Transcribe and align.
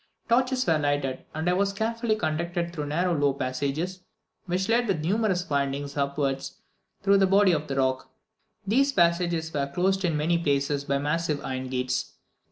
Torches 0.29 0.65
were 0.65 0.79
lighted, 0.79 1.25
and 1.35 1.47
I 1.47 1.53
was 1.53 1.73
carefully 1.73 2.15
conducted 2.15 2.73
through 2.73 2.87
narrow 2.87 3.15
low 3.15 3.35
passages, 3.35 3.99
which 4.47 4.67
led 4.67 4.87
with 4.87 5.03
numerous 5.05 5.47
windings 5.47 5.95
upwards 5.95 6.57
through 7.03 7.17
the 7.19 7.27
body 7.27 7.51
of 7.51 7.67
the 7.67 7.75
rock. 7.75 8.09
These 8.65 8.93
passages 8.93 9.53
were 9.53 9.67
closed 9.71 10.03
in 10.03 10.17
many 10.17 10.39
places 10.39 10.85
by 10.85 10.97
massive 10.97 11.45
iron 11.45 11.67
gates. 11.69 12.13